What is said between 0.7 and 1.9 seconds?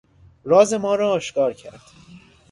ما را آشکار کرد.